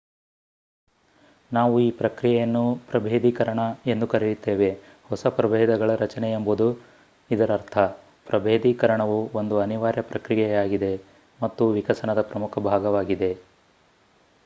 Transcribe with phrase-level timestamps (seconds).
[1.51, 3.59] ನಾವು ಈ ಪ್ರಕ್ರಿಯೆಯನ್ನು ಪ್ರಭೇಧೀಕರಣ
[3.85, 4.69] ಎಂದು ಕರೆಯುತ್ತೇವೆ
[5.09, 6.67] ಹೊಸ ಪ್ರಭೇಧಗಳ ರಚನೆ ಎಂಬುದು
[7.29, 7.77] ಇದರರ್ಥ
[8.27, 10.93] ಪ್ರಭೇಧೀಕರಣವು ಒಂದು ಅನಿವಾರ್ಯ ಪ್ರಕ್ರಿಯೆಯಾಗಿದೆ
[11.39, 13.31] ಮತ್ತು ವಿಕಸನದ ಪ್ರಮುಖ ಭಾಗವಾಗಿದೆ